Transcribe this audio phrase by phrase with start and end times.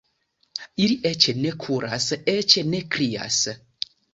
[0.85, 3.43] Ili eĉ ne kuras, eĉ ne krias.